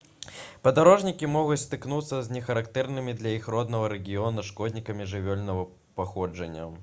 [0.67, 5.69] падарожнікі могуць сутыкнуцца з нехарактэрнымі для іх роднага рэгіёна шкоднікамі жывёльнага
[6.01, 6.67] паходжання